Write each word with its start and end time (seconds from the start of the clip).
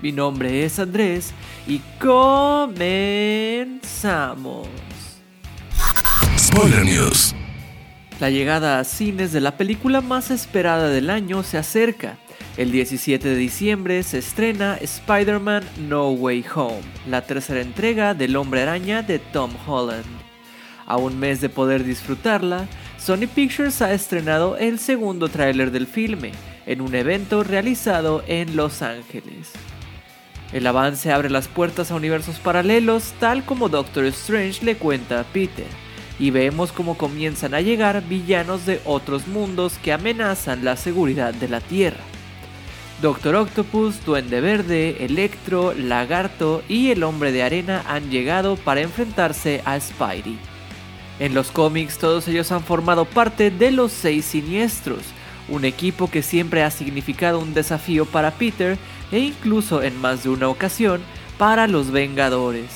Mi 0.00 0.12
nombre 0.12 0.64
es 0.64 0.78
Andrés 0.78 1.32
y 1.66 1.80
comenzamos. 2.00 2.78
Spoiler 6.38 6.84
News. 6.84 7.34
La 8.20 8.30
llegada 8.30 8.78
a 8.78 8.84
cines 8.84 9.32
de 9.32 9.40
la 9.40 9.56
película 9.56 10.00
más 10.00 10.30
esperada 10.30 10.88
del 10.88 11.10
año 11.10 11.42
se 11.42 11.58
acerca. 11.58 12.16
El 12.56 12.70
17 12.70 13.28
de 13.28 13.36
diciembre 13.36 14.04
se 14.04 14.18
estrena 14.18 14.76
Spider-Man 14.80 15.64
No 15.88 16.10
Way 16.10 16.44
Home, 16.54 16.82
la 17.08 17.22
tercera 17.22 17.60
entrega 17.60 18.14
del 18.14 18.36
Hombre 18.36 18.62
Araña 18.62 19.02
de 19.02 19.18
Tom 19.18 19.50
Holland. 19.66 20.04
A 20.86 20.96
un 20.96 21.18
mes 21.18 21.40
de 21.40 21.48
poder 21.48 21.82
disfrutarla, 21.84 22.68
Sony 22.98 23.26
Pictures 23.32 23.82
ha 23.82 23.92
estrenado 23.92 24.56
el 24.56 24.78
segundo 24.78 25.28
tráiler 25.28 25.70
del 25.70 25.86
filme, 25.86 26.32
en 26.66 26.80
un 26.80 26.94
evento 26.94 27.42
realizado 27.44 28.22
en 28.26 28.56
Los 28.56 28.82
Ángeles. 28.82 29.52
El 30.52 30.66
avance 30.66 31.12
abre 31.12 31.28
las 31.28 31.46
puertas 31.46 31.90
a 31.90 31.94
universos 31.94 32.38
paralelos, 32.38 33.12
tal 33.20 33.44
como 33.44 33.68
Doctor 33.68 34.06
Strange 34.06 34.64
le 34.64 34.76
cuenta 34.76 35.20
a 35.20 35.24
Peter, 35.24 35.66
y 36.18 36.30
vemos 36.30 36.72
cómo 36.72 36.96
comienzan 36.96 37.52
a 37.52 37.60
llegar 37.60 38.02
villanos 38.08 38.64
de 38.64 38.80
otros 38.86 39.28
mundos 39.28 39.74
que 39.82 39.92
amenazan 39.92 40.64
la 40.64 40.76
seguridad 40.76 41.34
de 41.34 41.48
la 41.48 41.60
Tierra. 41.60 42.00
Doctor 43.02 43.36
Octopus, 43.36 44.04
Duende 44.04 44.40
Verde, 44.40 45.04
Electro, 45.04 45.74
Lagarto 45.74 46.62
y 46.66 46.90
el 46.90 47.04
Hombre 47.04 47.30
de 47.30 47.42
Arena 47.42 47.84
han 47.86 48.10
llegado 48.10 48.56
para 48.56 48.80
enfrentarse 48.80 49.62
a 49.64 49.78
Spidey. 49.78 50.38
En 51.20 51.34
los 51.34 51.50
cómics 51.50 51.98
todos 51.98 52.26
ellos 52.26 52.50
han 52.52 52.64
formado 52.64 53.04
parte 53.04 53.50
de 53.50 53.70
los 53.70 53.92
Seis 53.92 54.24
Siniestros, 54.24 55.02
un 55.48 55.64
equipo 55.64 56.10
que 56.10 56.22
siempre 56.22 56.62
ha 56.62 56.70
significado 56.70 57.38
un 57.38 57.54
desafío 57.54 58.04
para 58.04 58.32
Peter 58.32 58.78
e 59.12 59.18
incluso 59.18 59.82
en 59.82 60.00
más 60.00 60.24
de 60.24 60.30
una 60.30 60.48
ocasión 60.48 61.00
para 61.38 61.66
los 61.66 61.90
Vengadores. 61.90 62.70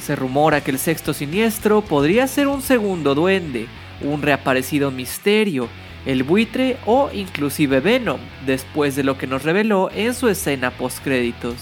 Se 0.00 0.16
rumora 0.16 0.62
que 0.62 0.70
el 0.70 0.78
sexto 0.78 1.12
siniestro 1.12 1.82
podría 1.82 2.26
ser 2.26 2.48
un 2.48 2.62
segundo 2.62 3.14
duende, 3.14 3.66
un 4.00 4.22
reaparecido 4.22 4.90
misterio, 4.90 5.68
el 6.06 6.22
buitre 6.22 6.78
o 6.86 7.10
inclusive 7.12 7.80
Venom, 7.80 8.20
después 8.46 8.96
de 8.96 9.04
lo 9.04 9.18
que 9.18 9.26
nos 9.26 9.42
reveló 9.42 9.90
en 9.94 10.14
su 10.14 10.28
escena 10.28 10.70
postcréditos. 10.70 11.56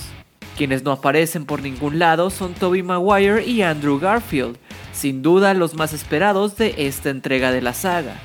Quienes 0.56 0.82
no 0.82 0.92
aparecen 0.92 1.44
por 1.44 1.62
ningún 1.62 1.98
lado 1.98 2.30
son 2.30 2.54
Tobey 2.54 2.82
Maguire 2.82 3.44
y 3.44 3.62
Andrew 3.62 3.98
Garfield, 3.98 4.56
sin 4.92 5.22
duda 5.22 5.54
los 5.54 5.74
más 5.74 5.92
esperados 5.92 6.56
de 6.56 6.74
esta 6.78 7.10
entrega 7.10 7.52
de 7.52 7.62
la 7.62 7.74
saga. 7.74 8.20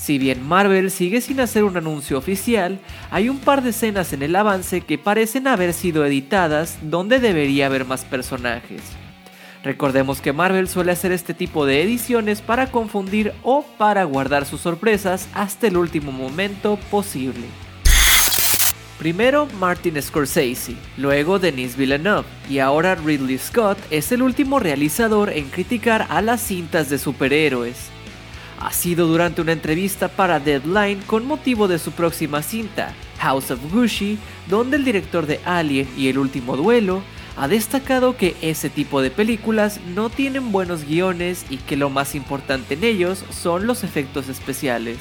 Si 0.00 0.16
bien 0.16 0.48
Marvel 0.48 0.90
sigue 0.90 1.20
sin 1.20 1.40
hacer 1.40 1.62
un 1.62 1.76
anuncio 1.76 2.16
oficial, 2.16 2.80
hay 3.10 3.28
un 3.28 3.38
par 3.38 3.62
de 3.62 3.68
escenas 3.68 4.14
en 4.14 4.22
el 4.22 4.34
avance 4.34 4.80
que 4.80 4.96
parecen 4.96 5.46
haber 5.46 5.74
sido 5.74 6.06
editadas 6.06 6.78
donde 6.80 7.18
debería 7.18 7.66
haber 7.66 7.84
más 7.84 8.06
personajes. 8.06 8.80
Recordemos 9.62 10.22
que 10.22 10.32
Marvel 10.32 10.68
suele 10.68 10.92
hacer 10.92 11.12
este 11.12 11.34
tipo 11.34 11.66
de 11.66 11.82
ediciones 11.82 12.40
para 12.40 12.70
confundir 12.70 13.34
o 13.42 13.62
para 13.76 14.04
guardar 14.04 14.46
sus 14.46 14.62
sorpresas 14.62 15.28
hasta 15.34 15.66
el 15.66 15.76
último 15.76 16.12
momento 16.12 16.78
posible. 16.90 17.44
Primero 18.98 19.48
Martin 19.58 20.00
Scorsese, 20.00 20.76
luego 20.96 21.38
Denis 21.38 21.76
Villeneuve 21.76 22.26
y 22.48 22.58
ahora 22.60 22.94
Ridley 22.94 23.36
Scott 23.36 23.76
es 23.90 24.12
el 24.12 24.22
último 24.22 24.60
realizador 24.60 25.28
en 25.28 25.50
criticar 25.50 26.06
a 26.08 26.22
las 26.22 26.40
cintas 26.40 26.88
de 26.88 26.96
superhéroes 26.96 27.90
ha 28.60 28.72
sido 28.72 29.06
durante 29.06 29.40
una 29.40 29.52
entrevista 29.52 30.08
para 30.08 30.38
Deadline 30.38 31.00
con 31.06 31.26
motivo 31.26 31.66
de 31.66 31.78
su 31.78 31.92
próxima 31.92 32.42
cinta, 32.42 32.94
House 33.18 33.50
of 33.50 33.60
Gucci, 33.72 34.18
donde 34.48 34.76
el 34.76 34.84
director 34.84 35.26
de 35.26 35.40
Alien 35.44 35.88
y 35.96 36.08
El 36.08 36.18
último 36.18 36.56
duelo 36.56 37.02
ha 37.36 37.48
destacado 37.48 38.16
que 38.16 38.36
ese 38.42 38.68
tipo 38.68 39.00
de 39.00 39.10
películas 39.10 39.80
no 39.94 40.10
tienen 40.10 40.52
buenos 40.52 40.84
guiones 40.84 41.46
y 41.48 41.56
que 41.56 41.76
lo 41.76 41.88
más 41.88 42.14
importante 42.14 42.74
en 42.74 42.84
ellos 42.84 43.24
son 43.30 43.66
los 43.66 43.82
efectos 43.82 44.28
especiales. 44.28 44.98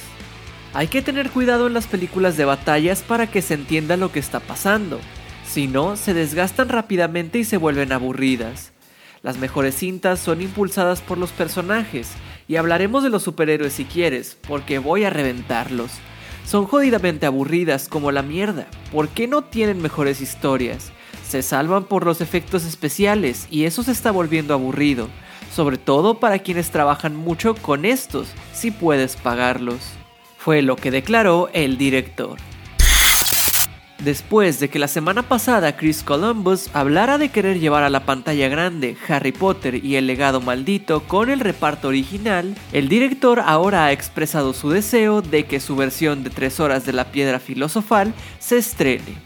Hay 0.73 0.87
que 0.87 1.01
tener 1.01 1.31
cuidado 1.31 1.67
en 1.67 1.73
las 1.73 1.87
películas 1.87 2.37
de 2.37 2.45
batallas 2.45 3.01
para 3.01 3.27
que 3.27 3.41
se 3.41 3.55
entienda 3.55 3.97
lo 3.97 4.11
que 4.11 4.19
está 4.19 4.39
pasando, 4.39 4.99
si 5.45 5.67
no, 5.67 5.97
se 5.97 6.13
desgastan 6.13 6.69
rápidamente 6.69 7.39
y 7.39 7.43
se 7.43 7.57
vuelven 7.57 7.91
aburridas. 7.91 8.71
Las 9.23 9.37
mejores 9.37 9.75
cintas 9.75 10.19
son 10.19 10.41
impulsadas 10.41 11.01
por 11.01 11.17
los 11.17 11.31
personajes, 11.31 12.11
y 12.49 12.55
hablaremos 12.55 13.03
de 13.03 13.11
los 13.11 13.21
superhéroes 13.21 13.73
si 13.73 13.85
quieres, 13.85 14.35
porque 14.47 14.79
voy 14.79 15.05
a 15.05 15.11
reventarlos. 15.11 15.91
Son 16.45 16.65
jodidamente 16.65 17.27
aburridas 17.27 17.87
como 17.87 18.11
la 18.11 18.23
mierda. 18.23 18.65
¿Por 18.91 19.07
qué 19.09 19.27
no 19.27 19.43
tienen 19.43 19.83
mejores 19.83 20.19
historias? 20.19 20.91
Se 21.27 21.43
salvan 21.43 21.83
por 21.83 22.05
los 22.05 22.21
efectos 22.21 22.65
especiales 22.65 23.47
y 23.51 23.65
eso 23.65 23.83
se 23.83 23.91
está 23.91 24.09
volviendo 24.09 24.55
aburrido, 24.55 25.09
sobre 25.53 25.77
todo 25.77 26.19
para 26.19 26.39
quienes 26.39 26.71
trabajan 26.71 27.15
mucho 27.15 27.53
con 27.53 27.85
estos, 27.85 28.29
si 28.51 28.71
puedes 28.71 29.15
pagarlos. 29.15 29.91
Fue 30.39 30.63
lo 30.63 30.75
que 30.75 30.89
declaró 30.89 31.51
el 31.53 31.77
director. 31.77 32.39
Después 33.99 34.61
de 34.61 34.69
que 34.69 34.79
la 34.79 34.87
semana 34.87 35.23
pasada 35.23 35.75
Chris 35.75 36.03
Columbus 36.03 36.69
hablara 36.73 37.17
de 37.17 37.29
querer 37.29 37.59
llevar 37.59 37.83
a 37.83 37.89
la 37.89 38.05
pantalla 38.05 38.47
grande 38.47 38.95
Harry 39.09 39.33
Potter 39.33 39.83
y 39.83 39.97
el 39.97 40.07
legado 40.07 40.39
maldito 40.39 41.01
con 41.01 41.29
el 41.29 41.41
reparto 41.41 41.89
original, 41.89 42.55
el 42.71 42.87
director 42.87 43.41
ahora 43.45 43.85
ha 43.85 43.91
expresado 43.91 44.53
su 44.53 44.69
deseo 44.69 45.21
de 45.21 45.43
que 45.45 45.59
su 45.59 45.75
versión 45.75 46.23
de 46.23 46.29
3 46.29 46.61
horas 46.61 46.85
de 46.85 46.93
la 46.93 47.11
piedra 47.11 47.41
filosofal 47.41 48.13
se 48.39 48.57
estrene. 48.57 49.17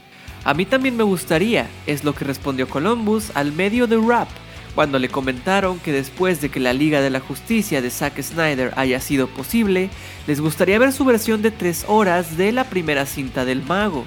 A 0.42 0.54
mí 0.54 0.66
también 0.66 0.96
me 0.96 1.04
gustaría, 1.04 1.68
es 1.86 2.02
lo 2.02 2.12
que 2.12 2.24
respondió 2.24 2.68
Columbus 2.68 3.30
al 3.34 3.52
medio 3.52 3.86
de 3.86 3.96
Rap, 3.96 4.28
cuando 4.74 4.98
le 4.98 5.08
comentaron 5.08 5.78
que 5.78 5.92
después 5.92 6.40
de 6.40 6.48
que 6.48 6.58
la 6.58 6.72
Liga 6.72 7.00
de 7.00 7.10
la 7.10 7.20
Justicia 7.20 7.80
de 7.80 7.90
Zack 7.90 8.20
Snyder 8.20 8.72
haya 8.74 9.00
sido 9.00 9.28
posible, 9.28 9.88
les 10.26 10.40
gustaría 10.40 10.80
ver 10.80 10.92
su 10.92 11.04
versión 11.04 11.42
de 11.42 11.52
3 11.52 11.84
horas 11.86 12.36
de 12.36 12.50
la 12.50 12.64
primera 12.64 13.06
cinta 13.06 13.44
del 13.44 13.62
mago. 13.62 14.04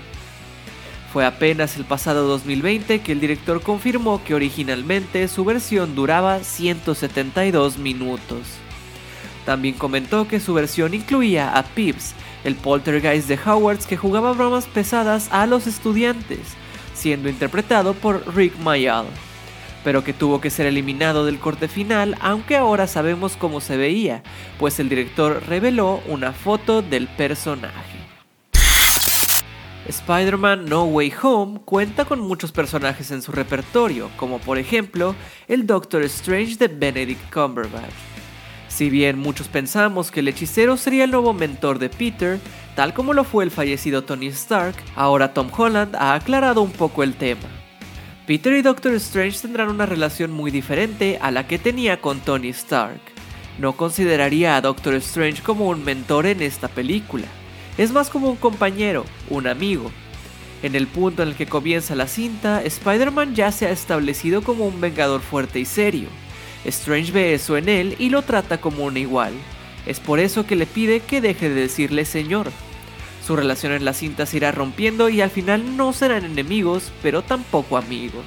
Fue 1.12 1.26
apenas 1.26 1.78
el 1.78 1.86
pasado 1.86 2.28
2020 2.28 3.00
que 3.00 3.12
el 3.14 3.20
director 3.20 3.62
confirmó 3.62 4.24
que 4.24 4.36
originalmente 4.36 5.28
su 5.28 5.46
versión 5.46 5.96
duraba 5.96 6.44
172 6.44 7.78
minutos. 7.78 8.42
También 9.46 9.76
comentó 9.76 10.28
que 10.28 10.42
su 10.42 10.54
versión 10.54 10.94
incluía 10.94 11.58
a 11.58 11.64
Pips, 11.64 12.14
el 12.44 12.56
poltergeist 12.56 13.30
de 13.30 13.40
Howards 13.46 13.88
que 13.88 13.96
jugaba 13.96 14.34
bromas 14.34 14.66
pesadas 14.66 15.30
a 15.32 15.46
los 15.46 15.68
estudiantes, 15.68 16.40
siendo 16.94 17.30
interpretado 17.30 17.94
por 17.94 18.36
Rick 18.36 18.58
Mayall, 18.60 19.06
pero 19.86 20.04
que 20.04 20.12
tuvo 20.12 20.42
que 20.42 20.50
ser 20.50 20.66
eliminado 20.66 21.26
del 21.26 21.40
corte 21.40 21.70
final, 21.70 22.18
aunque 22.20 22.58
ahora 22.58 22.88
sabemos 22.88 23.38
cómo 23.38 23.62
se 23.62 23.78
veía, 23.78 24.22
pues 24.60 24.82
el 24.82 24.90
director 24.90 25.42
reveló 25.48 26.02
una 26.08 26.34
foto 26.34 26.82
del 26.82 27.08
personaje. 27.08 27.97
Spider-Man 29.88 30.66
No 30.66 30.84
Way 30.84 31.14
Home 31.22 31.60
cuenta 31.64 32.06
con 32.06 32.20
muchos 32.20 32.52
personajes 32.52 33.12
en 33.12 33.22
su 33.22 33.32
repertorio, 33.32 34.10
como 34.18 34.40
por 34.40 34.58
ejemplo 34.58 35.16
el 35.48 35.66
Doctor 35.66 36.04
Strange 36.04 36.58
de 36.58 36.68
Benedict 36.68 37.34
Cumberbatch. 37.34 37.94
Si 38.68 38.90
bien 38.90 39.18
muchos 39.18 39.48
pensamos 39.48 40.12
que 40.12 40.20
el 40.20 40.28
hechicero 40.28 40.78
sería 40.78 41.06
el 41.06 41.12
nuevo 41.12 41.34
mentor 41.34 41.80
de 41.80 41.90
Peter, 41.90 42.40
tal 42.76 42.94
como 42.94 43.14
lo 43.14 43.24
fue 43.24 43.44
el 43.44 43.52
fallecido 43.52 44.04
Tony 44.04 44.28
Stark, 44.28 44.76
ahora 44.96 45.34
Tom 45.34 45.50
Holland 45.56 45.96
ha 45.96 46.14
aclarado 46.14 46.62
un 46.62 46.72
poco 46.72 47.02
el 47.02 47.16
tema. 47.16 47.48
Peter 48.28 48.54
y 48.54 48.62
Doctor 48.62 48.94
Strange 48.96 49.40
tendrán 49.40 49.70
una 49.70 49.86
relación 49.86 50.32
muy 50.32 50.52
diferente 50.52 51.18
a 51.22 51.32
la 51.32 51.48
que 51.48 51.60
tenía 51.60 52.02
con 52.02 52.20
Tony 52.20 52.50
Stark. 52.50 53.00
No 53.58 53.74
consideraría 53.78 54.58
a 54.58 54.62
Doctor 54.62 54.96
Strange 54.96 55.42
como 55.42 55.70
un 55.70 55.84
mentor 55.84 56.26
en 56.26 56.42
esta 56.42 56.68
película, 56.68 57.26
es 57.78 57.92
más 57.92 58.10
como 58.10 58.30
un 58.30 58.38
compañero, 58.38 59.06
un 59.30 59.48
amigo. 59.48 59.92
En 60.64 60.76
el 60.76 60.88
punto 60.88 61.22
en 61.22 61.30
el 61.30 61.36
que 61.36 61.46
comienza 61.46 61.96
la 61.96 62.08
cinta, 62.08 62.64
Spider-Man 62.64 63.36
ya 63.36 63.52
se 63.52 63.68
ha 63.68 63.72
establecido 63.72 64.42
como 64.42 64.66
un 64.66 64.82
vengador 64.82 65.22
fuerte 65.22 65.60
y 65.60 65.66
serio. 65.66 66.10
Strange 66.66 67.12
ve 67.12 67.34
eso 67.34 67.58
en 67.58 67.70
él 67.70 67.96
y 68.00 68.10
lo 68.10 68.24
trata 68.24 68.60
como 68.60 68.86
un 68.86 68.98
igual. 68.98 69.34
Es 69.86 70.00
por 70.00 70.20
eso 70.20 70.46
que 70.46 70.56
le 70.56 70.66
pide 70.66 71.00
que 71.00 71.22
deje 71.22 71.50
de 71.50 71.62
decirle 71.62 72.06
señor. 72.06 72.52
Su 73.26 73.36
relación 73.36 73.74
en 73.74 73.86
la 73.86 73.94
cinta 73.94 74.26
se 74.26 74.38
irá 74.38 74.52
rompiendo 74.52 75.10
y 75.10 75.22
al 75.22 75.30
final 75.30 75.78
no 75.78 75.94
serán 75.94 76.26
enemigos, 76.26 76.92
pero 77.04 77.22
tampoco 77.22 77.78
amigos. 77.78 78.26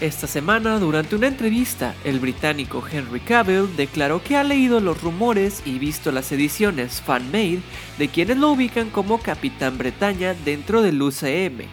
Esta 0.00 0.28
semana, 0.28 0.78
durante 0.78 1.16
una 1.16 1.26
entrevista, 1.26 1.92
el 2.04 2.20
británico 2.20 2.84
Henry 2.88 3.18
Cavill 3.18 3.74
declaró 3.76 4.22
que 4.22 4.36
ha 4.36 4.44
leído 4.44 4.78
los 4.78 5.02
rumores 5.02 5.60
y 5.66 5.80
visto 5.80 6.12
las 6.12 6.30
ediciones 6.30 7.02
fan-made 7.02 7.62
de 7.98 8.06
quienes 8.06 8.36
lo 8.36 8.52
ubican 8.52 8.90
como 8.90 9.18
Capitán 9.18 9.76
Bretaña 9.76 10.34
dentro 10.44 10.82
del 10.82 11.02
UCM, 11.02 11.64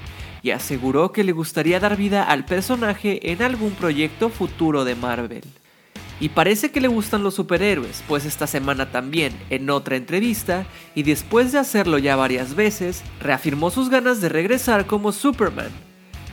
y 0.42 0.50
aseguró 0.50 1.12
que 1.12 1.24
le 1.24 1.34
gustaría 1.34 1.80
dar 1.80 1.98
vida 1.98 2.24
al 2.24 2.46
personaje 2.46 3.32
en 3.32 3.44
algún 3.44 3.74
proyecto 3.74 4.30
futuro 4.30 4.86
de 4.86 4.96
Marvel. 4.96 5.44
Y 6.20 6.30
parece 6.30 6.72
que 6.72 6.82
le 6.82 6.88
gustan 6.88 7.22
los 7.22 7.36
superhéroes, 7.36 8.04
pues 8.08 8.26
esta 8.26 8.48
semana 8.48 8.90
también, 8.90 9.34
en 9.52 9.70
otra 9.70 9.98
entrevista, 9.98 10.66
y 10.96 11.04
después 11.04 11.52
de 11.52 11.60
hacerlo 11.60 12.00
ya 12.00 12.16
varias 12.16 12.56
veces, 12.56 13.04
reafirmó 13.22 13.70
sus 13.70 13.92
ganas 13.92 14.20
de 14.20 14.30
regresar 14.30 14.88
como 14.88 15.12
Superman, 15.12 15.70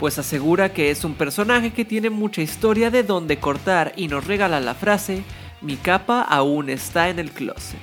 pues 0.02 0.18
asegura 0.18 0.72
que 0.72 0.90
es 0.90 1.04
un 1.04 1.14
personaje 1.14 1.70
que 1.70 1.84
tiene 1.84 2.10
mucha 2.10 2.42
historia 2.42 2.90
de 2.90 3.04
donde 3.04 3.38
cortar 3.38 3.92
y 3.94 4.08
nos 4.08 4.26
regala 4.26 4.58
la 4.58 4.74
frase, 4.74 5.22
mi 5.60 5.76
capa 5.76 6.22
aún 6.22 6.70
está 6.70 7.08
en 7.08 7.20
el 7.20 7.30
closet. 7.30 7.78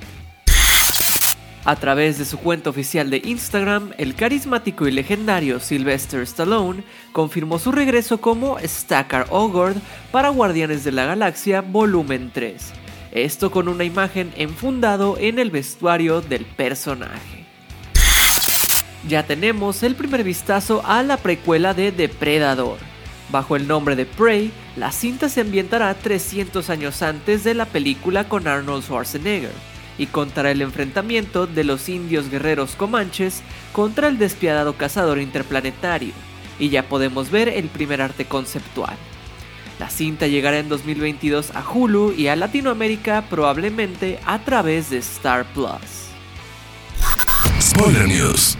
A 1.64 1.76
través 1.76 2.18
de 2.18 2.26
su 2.26 2.36
cuenta 2.36 2.68
oficial 2.68 3.08
de 3.08 3.22
Instagram, 3.24 3.92
el 3.96 4.14
carismático 4.14 4.86
y 4.86 4.90
legendario 4.90 5.60
Sylvester 5.60 6.20
Stallone 6.20 6.84
confirmó 7.12 7.58
su 7.58 7.72
regreso 7.72 8.20
como 8.20 8.58
Stacker 8.62 9.24
Ogord 9.30 9.78
para 10.12 10.28
Guardianes 10.28 10.84
de 10.84 10.92
la 10.92 11.06
Galaxia 11.06 11.62
Volumen 11.62 12.32
3. 12.34 12.72
Esto 13.12 13.50
con 13.50 13.66
una 13.66 13.84
imagen 13.84 14.30
enfundado 14.36 15.16
en 15.18 15.38
el 15.38 15.50
vestuario 15.50 16.20
del 16.20 16.44
personaje 16.44 17.39
ya 19.08 19.26
tenemos 19.26 19.82
el 19.82 19.94
primer 19.94 20.24
vistazo 20.24 20.82
a 20.84 21.02
la 21.02 21.16
precuela 21.16 21.74
de 21.74 21.92
Depredador. 21.92 22.78
Bajo 23.30 23.56
el 23.56 23.68
nombre 23.68 23.96
de 23.96 24.06
Prey, 24.06 24.50
la 24.76 24.92
cinta 24.92 25.28
se 25.28 25.40
ambientará 25.40 25.94
300 25.94 26.68
años 26.68 27.02
antes 27.02 27.44
de 27.44 27.54
la 27.54 27.66
película 27.66 28.28
con 28.28 28.46
Arnold 28.46 28.84
Schwarzenegger 28.84 29.52
y 29.98 30.06
contará 30.06 30.50
el 30.50 30.62
enfrentamiento 30.62 31.46
de 31.46 31.64
los 31.64 31.88
indios 31.88 32.30
guerreros 32.30 32.74
comanches 32.74 33.42
contra 33.72 34.08
el 34.08 34.18
despiadado 34.18 34.74
cazador 34.74 35.20
interplanetario, 35.20 36.12
y 36.58 36.70
ya 36.70 36.88
podemos 36.88 37.30
ver 37.30 37.48
el 37.48 37.68
primer 37.68 38.00
arte 38.00 38.24
conceptual. 38.24 38.96
La 39.78 39.90
cinta 39.90 40.26
llegará 40.26 40.58
en 40.58 40.68
2022 40.68 41.54
a 41.54 41.62
Hulu 41.68 42.12
y 42.12 42.28
a 42.28 42.36
Latinoamérica 42.36 43.24
probablemente 43.28 44.18
a 44.24 44.38
través 44.38 44.90
de 44.90 44.98
Star 44.98 45.44
Plus. 45.52 46.08
Spoiler 47.60 48.08
News 48.08 48.56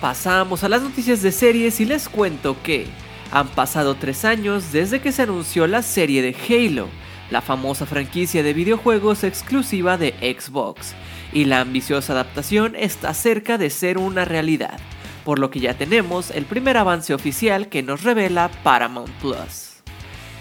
Pasamos 0.00 0.64
a 0.64 0.68
las 0.68 0.82
noticias 0.82 1.22
de 1.22 1.32
series 1.32 1.80
y 1.80 1.84
les 1.84 2.08
cuento 2.08 2.56
que 2.62 2.86
han 3.30 3.48
pasado 3.48 3.94
tres 3.94 4.24
años 4.24 4.72
desde 4.72 5.00
que 5.00 5.12
se 5.12 5.22
anunció 5.22 5.66
la 5.66 5.82
serie 5.82 6.20
de 6.20 6.36
Halo, 6.48 6.88
la 7.30 7.40
famosa 7.40 7.86
franquicia 7.86 8.42
de 8.42 8.52
videojuegos 8.52 9.24
exclusiva 9.24 9.96
de 9.96 10.14
Xbox, 10.38 10.94
y 11.32 11.46
la 11.46 11.60
ambiciosa 11.60 12.12
adaptación 12.12 12.74
está 12.76 13.14
cerca 13.14 13.56
de 13.56 13.70
ser 13.70 13.98
una 13.98 14.24
realidad, 14.24 14.78
por 15.24 15.38
lo 15.38 15.50
que 15.50 15.60
ya 15.60 15.74
tenemos 15.74 16.30
el 16.30 16.44
primer 16.44 16.76
avance 16.76 17.14
oficial 17.14 17.68
que 17.68 17.82
nos 17.82 18.02
revela 18.02 18.50
Paramount 18.62 19.10
Plus. 19.20 19.70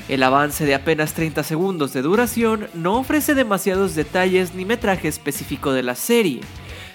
El 0.10 0.22
avance 0.22 0.66
de 0.66 0.76
apenas 0.76 1.14
30 1.14 1.44
segundos 1.44 1.94
de 1.94 2.02
duración 2.02 2.68
no 2.74 3.00
ofrece 3.00 3.34
demasiados 3.34 3.96
detalles 3.96 4.54
ni 4.54 4.66
metraje 4.66 5.08
específico 5.08 5.72
de 5.72 5.84
la 5.84 5.96
serie, 5.96 6.42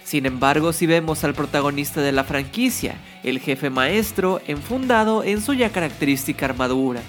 sin 0.09 0.25
embargo, 0.25 0.73
si 0.73 0.87
vemos 0.87 1.23
al 1.23 1.35
protagonista 1.35 2.01
de 2.01 2.13
la 2.13 2.25
franquicia, 2.25 2.97
el 3.25 3.41
jefe 3.41 3.69
maestro, 3.69 4.41
enfundado 4.47 5.23
en 5.23 5.43
su 5.43 5.53
ya 5.53 5.69
característica 5.69 6.47
armadura. 6.47 7.03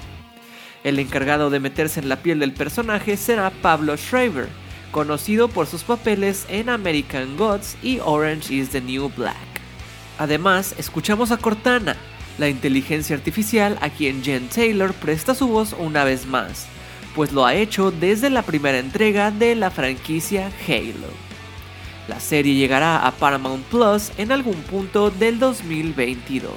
El 0.83 0.99
encargado 0.99 1.49
de 1.49 1.61
meterse 1.61 2.01
en 2.01 2.09
la 2.09 2.17
piel 2.17 2.39
del 2.39 2.51
personaje 2.51 3.15
será 3.15 3.51
Pablo 3.51 3.95
Schreiber, 3.95 4.49
conocido 4.91 5.47
por 5.47 5.65
sus 5.65 5.83
papeles 5.83 6.45
en 6.49 6.67
American 6.67 7.37
Gods 7.37 7.77
y 7.81 7.99
Orange 8.03 8.53
is 8.53 8.71
the 8.71 8.81
New 8.81 9.09
Black. 9.15 9.37
Además, 10.17 10.75
escuchamos 10.77 11.31
a 11.31 11.37
Cortana, 11.37 11.95
la 12.37 12.49
inteligencia 12.49 13.15
artificial 13.15 13.77
a 13.79 13.89
quien 13.91 14.21
Jen 14.25 14.49
Taylor 14.49 14.93
presta 14.93 15.35
su 15.35 15.47
voz 15.47 15.73
una 15.79 16.03
vez 16.03 16.25
más, 16.25 16.67
pues 17.15 17.31
lo 17.31 17.45
ha 17.45 17.55
hecho 17.55 17.91
desde 17.91 18.29
la 18.29 18.41
primera 18.41 18.77
entrega 18.77 19.31
de 19.31 19.55
la 19.55 19.71
franquicia 19.71 20.51
Halo. 20.67 21.28
La 22.09 22.19
serie 22.19 22.56
llegará 22.56 23.06
a 23.06 23.11
Paramount 23.11 23.63
Plus 23.65 24.11
en 24.17 24.31
algún 24.31 24.56
punto 24.63 25.11
del 25.11 25.38
2022. 25.38 26.51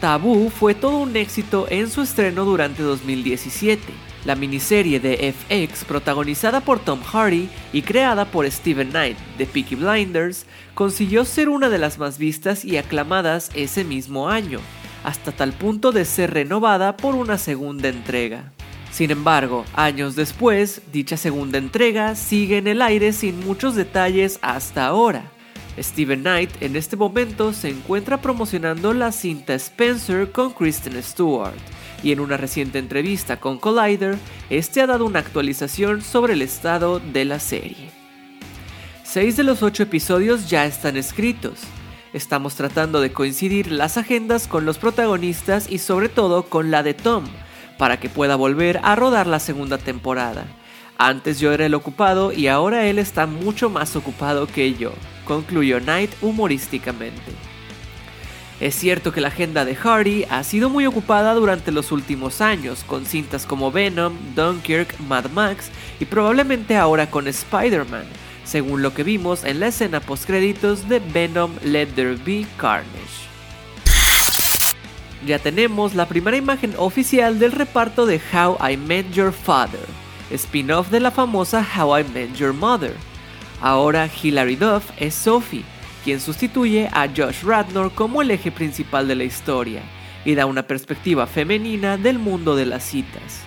Taboo 0.00 0.50
fue 0.50 0.74
todo 0.74 0.98
un 0.98 1.14
éxito 1.16 1.68
en 1.70 1.88
su 1.88 2.02
estreno 2.02 2.44
durante 2.44 2.82
2017. 2.82 3.80
La 4.24 4.34
miniserie 4.34 4.98
de 4.98 5.32
FX, 5.32 5.84
protagonizada 5.84 6.60
por 6.60 6.80
Tom 6.80 7.02
Hardy 7.04 7.48
y 7.72 7.82
creada 7.82 8.24
por 8.24 8.50
Steven 8.50 8.90
Knight 8.90 9.16
de 9.38 9.46
Peaky 9.46 9.76
Blinders, 9.76 10.44
consiguió 10.74 11.24
ser 11.24 11.48
una 11.48 11.68
de 11.68 11.78
las 11.78 11.98
más 11.98 12.18
vistas 12.18 12.64
y 12.64 12.78
aclamadas 12.78 13.48
ese 13.54 13.84
mismo 13.84 14.28
año, 14.28 14.58
hasta 15.04 15.30
tal 15.30 15.52
punto 15.52 15.92
de 15.92 16.04
ser 16.04 16.34
renovada 16.34 16.96
por 16.96 17.14
una 17.14 17.38
segunda 17.38 17.88
entrega. 17.88 18.51
Sin 18.92 19.10
embargo, 19.10 19.64
años 19.74 20.16
después, 20.16 20.82
dicha 20.92 21.16
segunda 21.16 21.56
entrega 21.56 22.14
sigue 22.14 22.58
en 22.58 22.66
el 22.66 22.82
aire 22.82 23.14
sin 23.14 23.40
muchos 23.40 23.74
detalles 23.74 24.38
hasta 24.42 24.84
ahora. 24.86 25.32
Steven 25.78 26.20
Knight 26.20 26.50
en 26.60 26.76
este 26.76 26.96
momento 26.96 27.54
se 27.54 27.70
encuentra 27.70 28.20
promocionando 28.20 28.92
la 28.92 29.10
cinta 29.10 29.54
Spencer 29.54 30.30
con 30.30 30.52
Kristen 30.52 31.02
Stewart, 31.02 31.56
y 32.02 32.12
en 32.12 32.20
una 32.20 32.36
reciente 32.36 32.78
entrevista 32.78 33.40
con 33.40 33.58
Collider, 33.58 34.18
este 34.50 34.82
ha 34.82 34.86
dado 34.86 35.06
una 35.06 35.20
actualización 35.20 36.02
sobre 36.02 36.34
el 36.34 36.42
estado 36.42 37.00
de 37.00 37.24
la 37.24 37.38
serie. 37.40 37.88
Seis 39.04 39.38
de 39.38 39.44
los 39.44 39.62
ocho 39.62 39.84
episodios 39.84 40.50
ya 40.50 40.66
están 40.66 40.98
escritos. 40.98 41.60
Estamos 42.12 42.56
tratando 42.56 43.00
de 43.00 43.10
coincidir 43.10 43.72
las 43.72 43.96
agendas 43.96 44.46
con 44.46 44.66
los 44.66 44.76
protagonistas 44.76 45.70
y 45.70 45.78
sobre 45.78 46.10
todo 46.10 46.42
con 46.44 46.70
la 46.70 46.82
de 46.82 46.92
Tom, 46.92 47.24
para 47.78 47.98
que 47.98 48.08
pueda 48.08 48.36
volver 48.36 48.80
a 48.82 48.94
rodar 48.94 49.26
la 49.26 49.40
segunda 49.40 49.78
temporada. 49.78 50.46
Antes 50.98 51.40
yo 51.40 51.52
era 51.52 51.66
el 51.66 51.74
ocupado 51.74 52.32
y 52.32 52.46
ahora 52.46 52.86
él 52.86 52.98
está 52.98 53.26
mucho 53.26 53.70
más 53.70 53.96
ocupado 53.96 54.46
que 54.46 54.74
yo, 54.74 54.92
concluyó 55.24 55.80
Knight 55.80 56.10
humorísticamente. 56.20 57.32
Es 58.60 58.76
cierto 58.76 59.12
que 59.12 59.20
la 59.20 59.28
agenda 59.28 59.64
de 59.64 59.74
Hardy 59.74 60.24
ha 60.30 60.44
sido 60.44 60.70
muy 60.70 60.86
ocupada 60.86 61.34
durante 61.34 61.72
los 61.72 61.90
últimos 61.90 62.40
años, 62.40 62.84
con 62.84 63.06
cintas 63.06 63.44
como 63.44 63.72
Venom, 63.72 64.14
Dunkirk, 64.36 65.00
Mad 65.00 65.30
Max 65.30 65.70
y 65.98 66.04
probablemente 66.04 66.76
ahora 66.76 67.10
con 67.10 67.26
Spider-Man, 67.26 68.04
según 68.44 68.82
lo 68.82 68.94
que 68.94 69.02
vimos 69.02 69.42
en 69.42 69.58
la 69.58 69.66
escena 69.68 69.98
postcréditos 69.98 70.88
de 70.88 71.00
Venom 71.00 71.50
Let 71.64 71.86
There 71.96 72.14
Be 72.24 72.46
Carnage 72.56 73.31
ya 75.26 75.38
tenemos 75.38 75.94
la 75.94 76.06
primera 76.06 76.36
imagen 76.36 76.74
oficial 76.78 77.38
del 77.38 77.52
reparto 77.52 78.06
de 78.06 78.20
How 78.32 78.58
I 78.68 78.76
Met 78.76 79.12
Your 79.12 79.32
Father, 79.32 79.80
spin-off 80.30 80.90
de 80.90 81.00
la 81.00 81.10
famosa 81.10 81.66
How 81.76 81.98
I 81.98 82.04
Met 82.04 82.34
Your 82.34 82.52
Mother. 82.52 82.94
Ahora 83.60 84.08
Hilary 84.08 84.56
Duff 84.56 84.90
es 84.96 85.14
Sophie, 85.14 85.64
quien 86.04 86.20
sustituye 86.20 86.88
a 86.92 87.08
Josh 87.08 87.42
Radnor 87.44 87.92
como 87.92 88.22
el 88.22 88.30
eje 88.30 88.50
principal 88.50 89.06
de 89.06 89.14
la 89.14 89.24
historia 89.24 89.82
y 90.24 90.34
da 90.34 90.46
una 90.46 90.66
perspectiva 90.66 91.26
femenina 91.26 91.96
del 91.96 92.18
mundo 92.18 92.56
de 92.56 92.66
las 92.66 92.84
citas. 92.84 93.44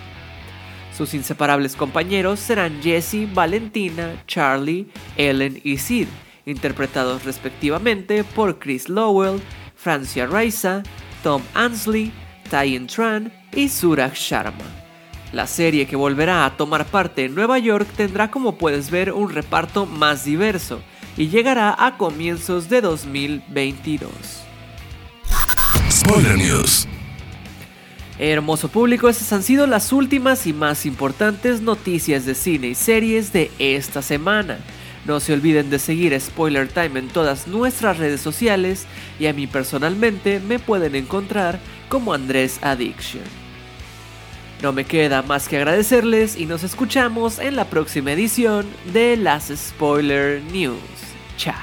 Sus 0.96 1.12
inseparables 1.12 1.76
compañeros 1.76 2.40
serán 2.40 2.82
Jesse, 2.82 3.28
Valentina, 3.34 4.22
Charlie, 4.26 4.86
Ellen 5.16 5.60
y 5.62 5.76
Sid, 5.76 6.08
interpretados 6.46 7.24
respectivamente 7.24 8.24
por 8.24 8.58
Chris 8.58 8.88
Lowell, 8.88 9.40
Francia 9.74 10.26
Raisa, 10.26 10.82
Tom 11.26 11.42
Ansley, 11.54 12.12
Tyen 12.48 12.86
Tran 12.86 13.32
y 13.52 13.68
Suraj 13.68 14.14
Sharma. 14.14 14.64
La 15.32 15.48
serie 15.48 15.88
que 15.88 15.96
volverá 15.96 16.44
a 16.44 16.56
tomar 16.56 16.86
parte 16.86 17.24
en 17.24 17.34
Nueva 17.34 17.58
York 17.58 17.88
tendrá 17.96 18.30
como 18.30 18.56
puedes 18.58 18.92
ver 18.92 19.12
un 19.12 19.30
reparto 19.30 19.86
más 19.86 20.24
diverso 20.24 20.80
y 21.16 21.26
llegará 21.26 21.74
a 21.84 21.96
comienzos 21.96 22.68
de 22.68 22.80
2022. 22.80 24.08
Spoiler 25.90 26.38
News. 26.38 26.86
Hermoso 28.20 28.68
público, 28.68 29.08
estas 29.08 29.32
han 29.32 29.42
sido 29.42 29.66
las 29.66 29.92
últimas 29.92 30.46
y 30.46 30.52
más 30.52 30.86
importantes 30.86 31.60
noticias 31.60 32.24
de 32.24 32.36
cine 32.36 32.68
y 32.68 32.74
series 32.76 33.32
de 33.32 33.50
esta 33.58 34.00
semana. 34.00 34.58
No 35.06 35.20
se 35.20 35.32
olviden 35.32 35.70
de 35.70 35.78
seguir 35.78 36.18
Spoiler 36.20 36.68
Time 36.68 36.98
en 36.98 37.08
todas 37.08 37.46
nuestras 37.46 37.98
redes 37.98 38.20
sociales 38.20 38.86
y 39.20 39.26
a 39.26 39.32
mí 39.32 39.46
personalmente 39.46 40.40
me 40.40 40.58
pueden 40.58 40.96
encontrar 40.96 41.60
como 41.88 42.12
Andrés 42.12 42.58
Addiction. 42.62 43.22
No 44.62 44.72
me 44.72 44.84
queda 44.84 45.22
más 45.22 45.48
que 45.48 45.58
agradecerles 45.58 46.36
y 46.36 46.46
nos 46.46 46.64
escuchamos 46.64 47.38
en 47.38 47.56
la 47.56 47.66
próxima 47.66 48.12
edición 48.12 48.66
de 48.92 49.16
las 49.16 49.52
Spoiler 49.54 50.42
News. 50.50 50.80
Chao. 51.36 51.54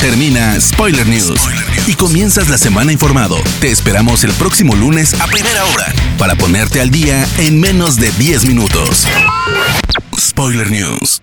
Termina 0.00 0.60
Spoiler 0.60 1.06
News 1.08 1.40
y 1.88 1.94
comienzas 1.94 2.48
la 2.48 2.58
semana 2.58 2.92
informado. 2.92 3.36
Te 3.60 3.72
esperamos 3.72 4.22
el 4.22 4.30
próximo 4.32 4.76
lunes 4.76 5.20
a 5.20 5.26
primera 5.26 5.64
hora 5.64 5.92
para 6.18 6.36
ponerte 6.36 6.80
al 6.80 6.90
día 6.90 7.26
en 7.38 7.58
menos 7.60 7.96
de 7.96 8.12
10 8.12 8.46
minutos. 8.46 9.08
Spoiler 10.16 10.70
News. 10.70 11.20